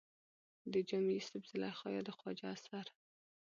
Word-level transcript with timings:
د 0.71 0.73
جامي 0.89 1.13
يوسف 1.17 1.41
زلېخا 1.51 1.87
يا 1.95 2.01
د 2.07 2.09
خواجه 2.17 2.45
اثر 2.55 2.85